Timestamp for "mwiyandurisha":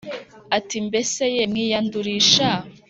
1.51-2.49